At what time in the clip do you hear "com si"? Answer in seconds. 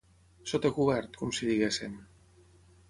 1.21-1.51